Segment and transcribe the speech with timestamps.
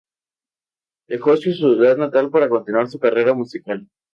[1.07, 3.87] Dejó su ciudad natal para continuar su carrera musical.